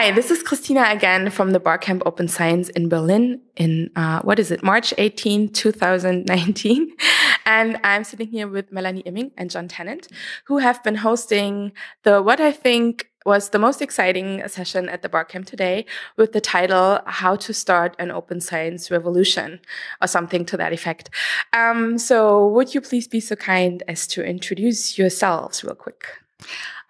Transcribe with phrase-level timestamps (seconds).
[0.00, 4.38] Hi, this is Christina again from the Barcamp Open Science in Berlin in, uh, what
[4.38, 6.92] is it, March 18, 2019.
[7.44, 10.06] And I'm sitting here with Melanie Imming and Jon Tennant,
[10.44, 11.72] who have been hosting
[12.04, 15.84] the, what I think was the most exciting session at the Barcamp today
[16.16, 19.58] with the title How to Start an Open Science Revolution
[20.00, 21.10] or something to that effect.
[21.52, 26.06] Um, so would you please be so kind as to introduce yourselves real quick?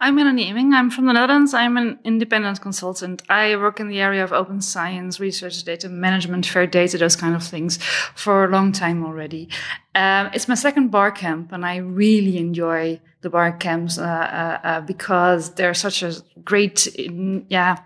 [0.00, 0.74] I'm Melanie Imming.
[0.74, 1.54] I'm from the Netherlands.
[1.54, 3.22] I'm an independent consultant.
[3.28, 7.34] I work in the area of open science, research, data management, fair data, those kind
[7.34, 7.79] of things
[8.14, 9.48] for a long time already.
[9.96, 14.66] Um, it's my second bar camp, and I really enjoy the bar camps uh, uh,
[14.66, 17.78] uh, because they're such a great, in, yeah,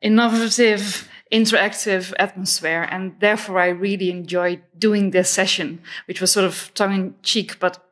[0.00, 6.72] innovative, interactive atmosphere, and therefore I really enjoyed doing this session, which was sort of
[6.72, 7.84] tongue in cheek, but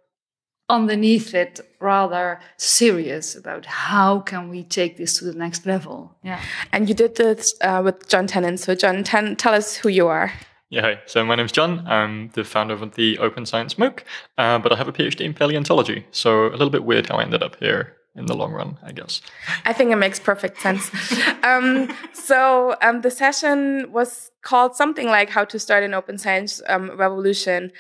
[0.69, 6.41] underneath it rather serious about how can we take this to the next level yeah
[6.73, 10.07] and you did this uh, with jon tennant so john ten, tell us who you
[10.07, 10.33] are
[10.73, 11.01] yeah, hi.
[11.05, 11.87] So my name's Jon.
[11.87, 14.05] I'm the founder of the Open Science MOOC,
[14.39, 16.07] uh, but I have a PhD in paleontology.
[16.13, 18.93] So a little bit weird how I ended up here in the long run, I
[18.93, 19.21] guess.
[19.67, 20.91] I think it makes perfect sense.
[21.43, 26.63] um, so um, the session was called something like "How to Start an Open Science
[26.69, 27.71] um, Revolution."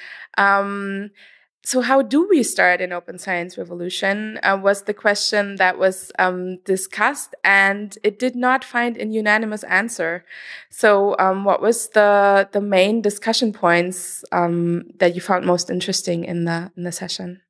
[1.65, 6.11] So how do we start an open science revolution uh, was the question that was
[6.19, 10.25] um, discussed and it did not find a unanimous answer
[10.71, 16.25] so um, what was the the main discussion points um, that you found most interesting
[16.25, 17.41] in the in the session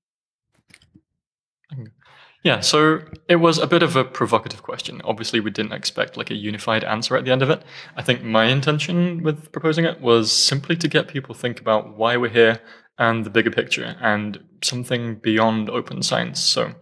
[2.45, 5.01] yeah, so it was a bit of a provocative question.
[5.05, 7.63] Obviously, we didn't expect like a unified answer at the end of it.
[7.97, 12.17] I think my intention with proposing it was simply to get people think about why
[12.17, 12.61] we're here,
[12.98, 16.41] and the bigger picture and something beyond open science.
[16.41, 16.75] So,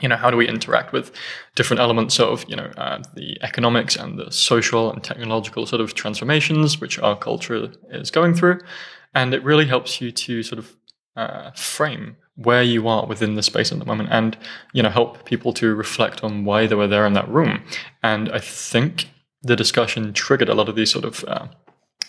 [0.00, 1.12] you know, how do we interact with
[1.54, 5.94] different elements of, you know, uh, the economics and the social and technological sort of
[5.94, 8.60] transformations which our culture is going through?
[9.14, 10.76] And it really helps you to sort of
[11.16, 14.38] uh, frame where you are within the space at the moment and,
[14.72, 17.62] you know, help people to reflect on why they were there in that room.
[18.02, 19.10] And I think
[19.42, 21.48] the discussion triggered a lot of these sort of uh,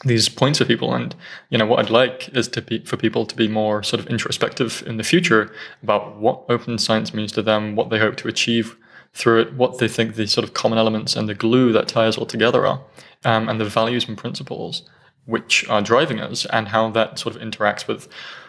[0.05, 0.93] these points for people.
[0.93, 1.15] And,
[1.49, 4.07] you know, what I'd like is to be, for people to be more sort of
[4.07, 5.53] introspective in the future
[5.83, 8.77] about what open science means to them, what they hope to achieve
[9.13, 12.17] through it, what they think the sort of common elements and the glue that ties
[12.17, 12.81] all together are,
[13.25, 14.83] um, and the values and principles
[15.25, 18.07] which are driving us and how that sort of interacts with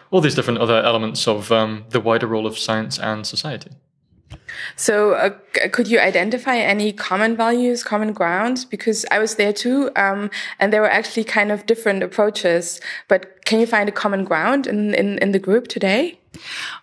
[0.09, 3.71] all these different other elements of um, the wider role of science and society.
[4.75, 5.31] So, uh,
[5.71, 8.65] could you identify any common values, common grounds?
[8.65, 10.29] Because I was there too, um,
[10.59, 12.81] and there were actually kind of different approaches.
[13.07, 16.19] But can you find a common ground in, in, in the group today?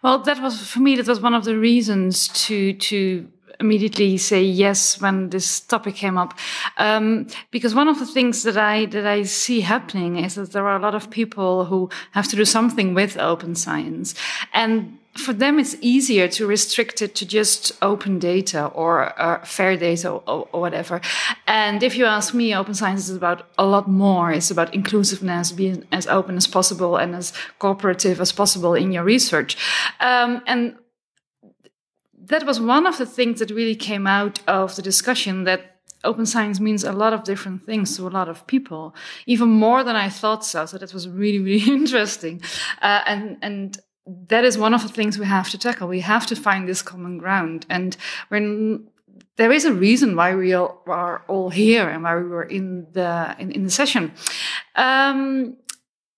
[0.03, 0.97] Well, that was for me.
[0.97, 3.29] That was one of the reasons to to
[3.61, 6.33] immediately say yes when this topic came up
[6.79, 10.67] um, because one of the things that i that i see happening is that there
[10.67, 14.15] are a lot of people who have to do something with open science
[14.55, 19.77] and for them, it's easier to restrict it to just open data or uh, fair
[19.77, 21.01] data or, or, whatever.
[21.47, 24.31] And if you ask me, open science is about a lot more.
[24.31, 29.03] It's about inclusiveness, being as open as possible and as cooperative as possible in your
[29.03, 29.57] research.
[29.99, 30.77] Um, and
[32.27, 36.25] that was one of the things that really came out of the discussion that open
[36.25, 38.95] science means a lot of different things to a lot of people,
[39.27, 40.67] even more than I thought so.
[40.67, 42.41] So that was really, really interesting.
[42.81, 43.79] Uh, and, and
[44.29, 45.89] that is one of the things we have to tackle.
[45.89, 47.67] We have to find this common ground.
[47.69, 47.97] And
[48.29, 48.89] when
[49.37, 52.87] there is a reason why we all, are all here and why we were in
[52.93, 54.13] the in, in the session.
[54.75, 55.57] Um,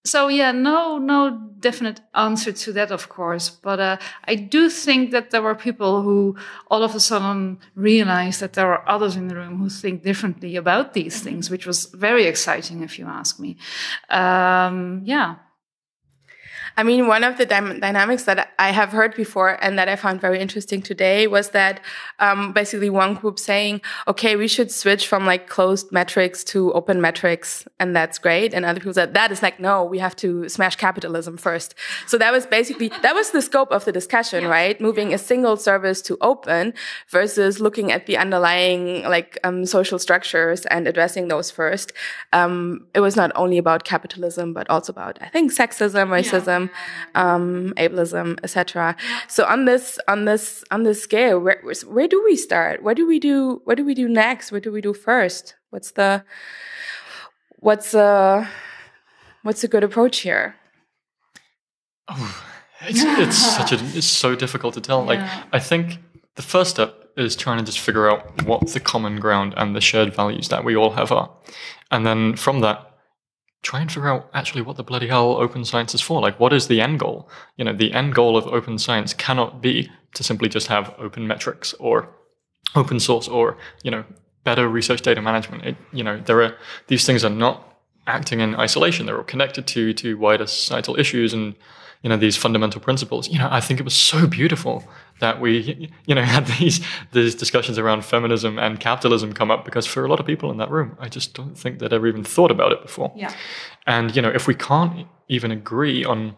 [0.04, 3.48] so yeah, no, no definite answer to that, of course.
[3.50, 6.36] But uh, I do think that there were people who
[6.68, 10.56] all of a sudden realized that there are others in the room who think differently
[10.56, 13.56] about these things, which was very exciting, if you ask me.
[14.10, 15.36] Um, yeah.
[16.76, 19.96] I mean, one of the dy dynamics that I have heard before and that I
[19.96, 21.80] found very interesting today was that
[22.18, 27.00] um, basically one group saying, okay, we should switch from like closed metrics to open
[27.00, 28.54] metrics, and that's great.
[28.54, 31.74] And other people said, that is like, no, we have to smash capitalism first.
[32.06, 34.80] So that was basically, that was the scope of the discussion, right?
[34.80, 36.74] Moving a single service to open
[37.08, 41.92] versus looking at the underlying like um, social structures and addressing those first.
[42.32, 46.51] Um, it was not only about capitalism, but also about, I think, sexism, racism,
[47.14, 48.96] um, ableism, etc.
[49.28, 52.82] So on this on this on this scale, where where do we start?
[52.82, 53.60] What do we do?
[53.64, 54.52] What do we do next?
[54.52, 55.54] What do we do first?
[55.70, 56.24] What's the
[57.58, 58.46] what's uh
[59.42, 60.56] what's a good approach here?
[62.08, 62.44] Oh,
[62.82, 65.04] it's it's such a it's so difficult to tell.
[65.04, 65.20] Like
[65.52, 65.98] I think
[66.34, 69.80] the first step is trying to just figure out what the common ground and the
[69.80, 71.30] shared values that we all have are.
[71.90, 72.91] And then from that,
[73.62, 76.20] try and figure out actually what the bloody hell open science is for.
[76.20, 77.28] Like, what is the end goal?
[77.56, 81.26] You know, the end goal of open science cannot be to simply just have open
[81.26, 82.08] metrics or
[82.74, 84.04] open source or, you know,
[84.44, 85.64] better research data management.
[85.64, 86.56] It, you know, there are,
[86.88, 87.76] these things are not
[88.06, 89.06] acting in isolation.
[89.06, 91.54] They're all connected to, to wider societal issues and,
[92.02, 93.28] you know, these fundamental principles.
[93.28, 94.84] You know, I think it was so beautiful
[95.20, 99.86] that we, you know, had these these discussions around feminism and capitalism come up because
[99.86, 102.24] for a lot of people in that room, I just don't think they'd ever even
[102.24, 103.12] thought about it before.
[103.16, 103.32] Yeah.
[103.86, 106.36] And you know, if we can't even agree on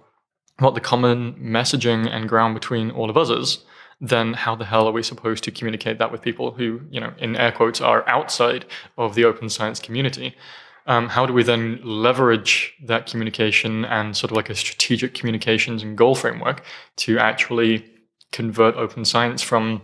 [0.58, 3.64] what the common messaging and ground between all of us is,
[4.00, 7.12] then how the hell are we supposed to communicate that with people who, you know,
[7.18, 8.64] in air quotes, are outside
[8.98, 10.36] of the open science community?
[10.86, 15.82] Um, how do we then leverage that communication and sort of like a strategic communications
[15.82, 16.62] and goal framework
[16.96, 17.84] to actually
[18.32, 19.80] convert open science from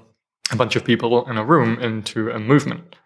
[0.53, 2.97] a bunch of people in a room into a movement?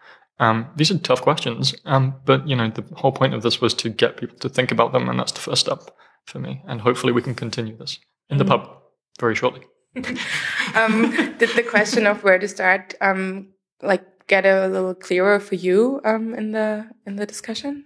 [0.40, 3.72] Um, these are tough questions, um, but you know the whole point of this was
[3.74, 5.78] to get people to think about them, and that's the first step
[6.24, 6.60] for me.
[6.66, 8.48] And hopefully, we can continue this in the mm.
[8.48, 8.68] pub
[9.20, 9.62] very shortly.
[10.74, 13.50] um, did the question of where to start, um,
[13.80, 17.84] like, get a little clearer for you um, in the in the discussion?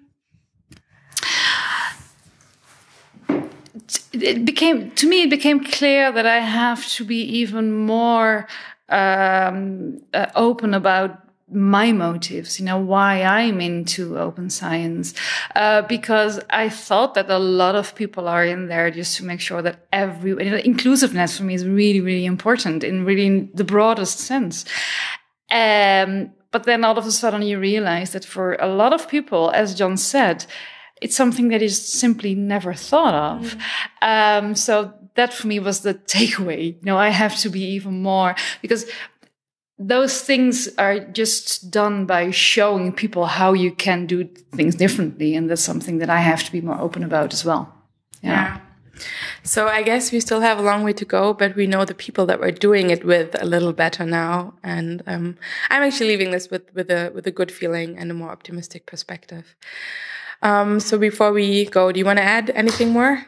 [4.13, 8.49] it became to me it became clear that I have to be even more
[8.89, 15.15] um, uh, open about my motives, you know, why I'm into open science,
[15.55, 19.41] uh, because I thought that a lot of people are in there just to make
[19.41, 23.65] sure that every you know, inclusiveness for me is really, really important in really the
[23.65, 24.67] broadest sense.
[25.51, 29.51] Um, but then all of a sudden you realize that for a lot of people,
[29.51, 30.47] as Jon said,
[31.01, 33.57] it's something that is simply never thought of.
[34.03, 34.43] Mm.
[34.43, 36.75] Um, so that for me was the takeaway.
[36.75, 38.87] You know, I have to be even more because
[39.79, 44.25] those things are just done by showing people how you can do
[44.55, 45.37] things differently.
[45.37, 47.73] And that's something that I have to be more open about as well.
[48.23, 48.31] yeah.
[48.31, 48.61] yeah.
[49.43, 51.95] So I guess we still have a long way to go, but we know the
[51.95, 55.37] people that we're doing it with a little better now, and um,
[55.71, 58.87] I'm actually leaving this with with a with a good feeling and a more optimistic
[58.87, 59.55] perspective.
[60.43, 63.27] Um, so before we go, do you want to add anything more?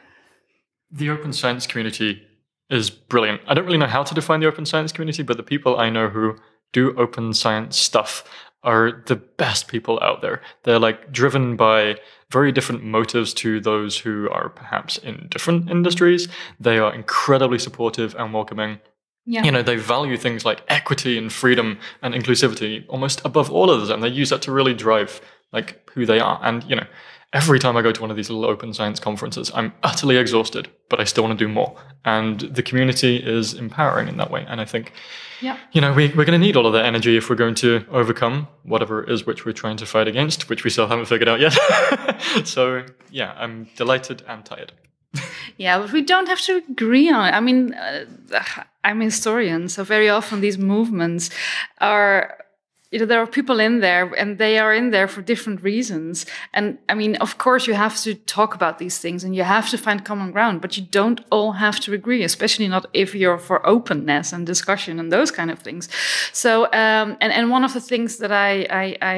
[0.91, 2.23] The open science community
[2.69, 3.41] is brilliant.
[3.47, 5.91] I don't really know how to define the open science community, but the people I
[5.91, 6.37] know who
[6.73, 8.25] do open science stuff
[8.63, 10.43] are the best people out there.
[10.65, 11.97] They're like driven by
[12.31, 16.29] very different motives to those who are perhaps in different industries.
[16.59, 18.81] They are incredibly supportive and welcoming.
[19.27, 19.45] Yeah.
[19.45, 23.91] You know, they value things like equity and freedom and inclusivity almost above all others,
[23.91, 25.21] and they use that to really drive
[25.53, 26.41] like who they are.
[26.43, 26.87] And, you know,
[27.33, 30.69] every time I go to one of these little open science conferences, I'm utterly exhausted,
[30.89, 31.77] but I still want to do more.
[32.05, 34.45] And the community is empowering in that way.
[34.49, 34.93] And I think,
[35.41, 35.57] yeah.
[35.73, 37.85] you know, we, we're going to need all of that energy if we're going to
[37.91, 41.29] overcome whatever it is which we're trying to fight against, which we still haven't figured
[41.29, 41.53] out yet.
[42.45, 44.73] so, yeah, I'm delighted and tired.
[45.57, 47.33] yeah, but we don't have to agree on it.
[47.33, 48.07] I mean, uh,
[48.83, 51.31] I'm a historian, so very often these movements
[51.81, 52.39] are
[52.91, 56.27] you know there are people in there and they are in there for different reasons.
[56.53, 59.71] And i mean of course you have to talk about these things and you have
[59.71, 63.39] to find common ground but you don't all have to agree especially not if you're
[63.39, 65.89] for openness and discussion and those kind of things.
[66.33, 69.17] So um, and and one of the things that i i i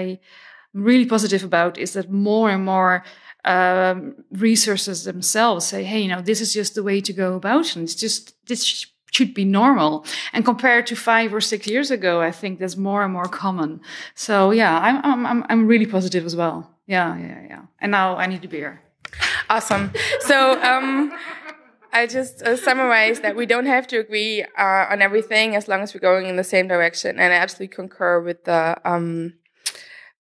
[0.75, 3.05] am really positive about is that more and more
[3.45, 7.75] um, resources themselves say hey you know this is just the way to go about
[7.75, 10.05] and it's just this should be normal.
[10.33, 13.81] And compared to five or six years ago, I think that's more and more common.
[14.15, 16.69] So yeah, I'm I'm I'm really positive as well.
[16.87, 17.63] Yeah, yeah, yeah.
[17.81, 18.83] And now I need a beer.
[19.49, 19.93] Awesome.
[20.21, 21.13] So um,
[21.93, 25.83] I just uh, summarize that we don't have to agree uh, on everything as long
[25.83, 27.21] as we're going in the same direction.
[27.21, 29.35] And I absolutely concur with the um,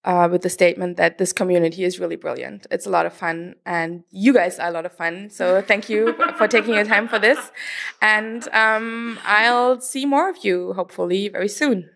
[0.04, 2.66] uh, with the statement that this community is really brilliant.
[2.70, 5.30] It's a lot of fun, and you guys are a lot of fun.
[5.30, 7.52] So thank you for taking your time for this.
[8.00, 11.90] And um, I'll see more of you hopefully very soon.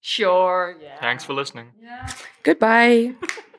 [0.00, 0.76] Sure.
[0.80, 0.98] Yeah.
[1.00, 1.72] Thanks for listening.
[1.82, 2.08] Yeah.
[2.42, 3.14] Goodbye.